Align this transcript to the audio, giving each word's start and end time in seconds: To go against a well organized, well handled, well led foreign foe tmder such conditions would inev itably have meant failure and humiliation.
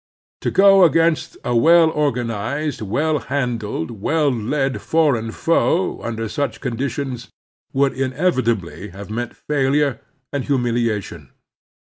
To 0.41 0.49
go 0.49 0.83
against 0.83 1.37
a 1.45 1.55
well 1.55 1.91
organized, 1.91 2.81
well 2.81 3.19
handled, 3.19 3.91
well 4.01 4.31
led 4.31 4.81
foreign 4.81 5.29
foe 5.29 5.99
tmder 6.03 6.27
such 6.27 6.59
conditions 6.59 7.27
would 7.71 7.93
inev 7.93 8.41
itably 8.41 8.93
have 8.93 9.11
meant 9.11 9.35
failure 9.37 9.99
and 10.33 10.43
humiliation. 10.43 11.29